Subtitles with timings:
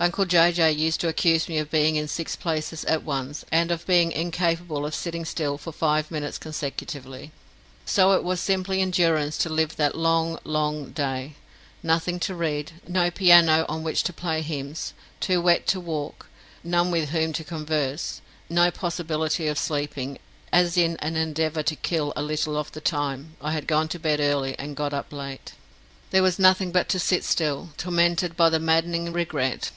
[0.00, 3.70] Uncle Jay Jay used to accuse me of being in six places at once, and
[3.70, 7.30] of being incapable of sitting still for five minutes consecutively;
[7.86, 11.34] so it was simply endurance to live that long, long day
[11.80, 16.26] nothing to read, no piano on which to play hymns, too wet to walk,
[16.64, 18.20] none with whom to converse,
[18.50, 20.18] no possibility of sleeping,
[20.52, 24.00] as in an endeavour to kill a little of the time I had gone to
[24.00, 25.52] bed early and got up late.
[26.10, 29.70] There was nothing but to sit still, tormented by maddening regret.